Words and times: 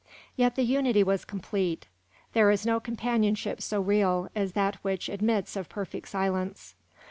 Yet 0.35 0.55
the 0.55 0.63
unity 0.63 1.03
was 1.03 1.25
complete; 1.25 1.85
there 2.33 2.49
is 2.49 2.65
no 2.65 2.79
companionship 2.79 3.61
so 3.61 3.79
real 3.79 4.29
as 4.35 4.53
that 4.53 4.77
which 4.77 5.09
admits 5.09 5.55
of 5.55 5.69
perfect 5.69 6.07
silence. 6.07 6.73